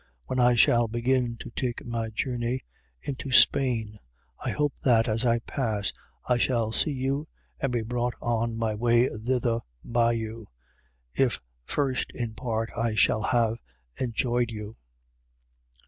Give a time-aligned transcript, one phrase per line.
[0.25, 2.61] When I shall begin to take my journey
[3.03, 3.99] into Spain,
[4.43, 5.93] I hope that, as I pass,
[6.25, 7.27] I shall see you
[7.59, 10.47] and be brought on my way thither by you:
[11.13, 13.57] if first, in part, I shall have
[13.99, 14.75] enjoyed you.